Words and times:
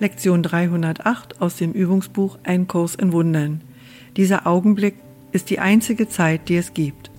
Lektion 0.00 0.44
308 0.44 1.40
aus 1.40 1.56
dem 1.56 1.72
Übungsbuch 1.72 2.38
Ein 2.44 2.68
Kurs 2.68 2.94
in 2.94 3.10
Wundern. 3.10 3.62
Dieser 4.16 4.46
Augenblick 4.46 4.94
ist 5.32 5.50
die 5.50 5.58
einzige 5.58 6.08
Zeit, 6.08 6.48
die 6.48 6.56
es 6.56 6.72
gibt. 6.72 7.10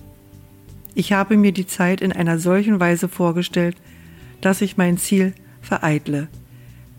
Ich 0.94 1.12
habe 1.12 1.36
mir 1.36 1.52
die 1.52 1.66
Zeit 1.66 2.00
in 2.00 2.10
einer 2.10 2.38
solchen 2.38 2.80
Weise 2.80 3.08
vorgestellt, 3.08 3.76
dass 4.40 4.62
ich 4.62 4.78
mein 4.78 4.96
Ziel 4.96 5.34
vereitle. 5.60 6.28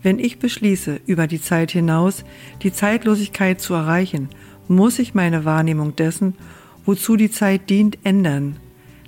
Wenn 0.04 0.20
ich 0.20 0.38
beschließe, 0.38 1.00
über 1.04 1.26
die 1.26 1.40
Zeit 1.40 1.72
hinaus 1.72 2.24
die 2.62 2.72
Zeitlosigkeit 2.72 3.60
zu 3.60 3.74
erreichen, 3.74 4.28
muss 4.68 5.00
ich 5.00 5.14
meine 5.14 5.44
Wahrnehmung 5.44 5.96
dessen, 5.96 6.34
wozu 6.86 7.16
die 7.16 7.30
Zeit 7.30 7.68
dient, 7.70 7.98
ändern. 8.04 8.56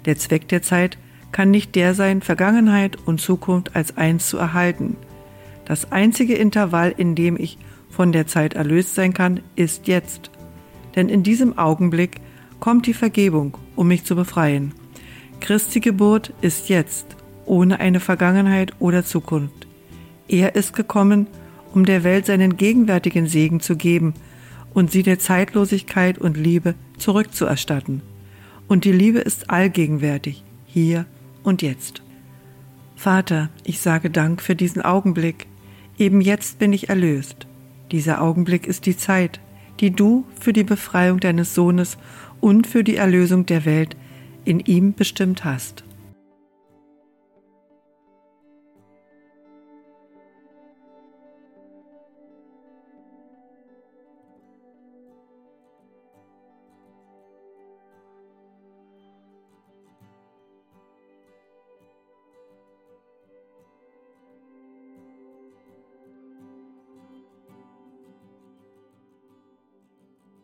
Der 0.06 0.18
Zweck 0.18 0.48
der 0.48 0.62
Zeit 0.62 0.98
kann 1.30 1.52
nicht 1.52 1.76
der 1.76 1.94
sein, 1.94 2.20
Vergangenheit 2.20 2.98
und 3.06 3.20
Zukunft 3.20 3.76
als 3.76 3.96
eins 3.96 4.26
zu 4.26 4.38
erhalten– 4.38 4.96
das 5.64 5.92
einzige 5.92 6.34
Intervall, 6.34 6.94
in 6.96 7.14
dem 7.14 7.36
ich 7.38 7.58
von 7.90 8.12
der 8.12 8.26
Zeit 8.26 8.54
erlöst 8.54 8.94
sein 8.94 9.14
kann, 9.14 9.40
ist 9.56 9.86
jetzt. 9.86 10.30
Denn 10.96 11.08
in 11.08 11.22
diesem 11.22 11.58
Augenblick 11.58 12.20
kommt 12.60 12.86
die 12.86 12.94
Vergebung, 12.94 13.56
um 13.76 13.88
mich 13.88 14.04
zu 14.04 14.16
befreien. 14.16 14.72
Christi 15.40 15.80
Geburt 15.80 16.32
ist 16.40 16.68
jetzt, 16.68 17.16
ohne 17.44 17.80
eine 17.80 18.00
Vergangenheit 18.00 18.72
oder 18.78 19.04
Zukunft. 19.04 19.66
Er 20.28 20.54
ist 20.54 20.74
gekommen, 20.74 21.26
um 21.74 21.84
der 21.84 22.04
Welt 22.04 22.26
seinen 22.26 22.56
gegenwärtigen 22.56 23.26
Segen 23.26 23.60
zu 23.60 23.76
geben 23.76 24.14
und 24.72 24.90
sie 24.90 25.02
der 25.02 25.18
Zeitlosigkeit 25.18 26.18
und 26.18 26.36
Liebe 26.36 26.74
zurückzuerstatten. 26.98 28.02
Und 28.68 28.84
die 28.84 28.92
Liebe 28.92 29.18
ist 29.18 29.50
allgegenwärtig, 29.50 30.42
hier 30.66 31.06
und 31.42 31.62
jetzt. 31.62 32.02
Vater, 32.96 33.50
ich 33.64 33.80
sage 33.80 34.08
Dank 34.08 34.40
für 34.40 34.56
diesen 34.56 34.82
Augenblick, 34.82 35.46
Eben 35.98 36.20
jetzt 36.20 36.58
bin 36.58 36.72
ich 36.72 36.88
erlöst. 36.88 37.46
Dieser 37.92 38.20
Augenblick 38.20 38.66
ist 38.66 38.86
die 38.86 38.96
Zeit, 38.96 39.40
die 39.80 39.90
du 39.90 40.24
für 40.40 40.52
die 40.52 40.64
Befreiung 40.64 41.20
deines 41.20 41.54
Sohnes 41.54 41.96
und 42.40 42.66
für 42.66 42.84
die 42.84 42.96
Erlösung 42.96 43.46
der 43.46 43.64
Welt 43.64 43.96
in 44.44 44.60
ihm 44.60 44.94
bestimmt 44.94 45.44
hast. 45.44 45.84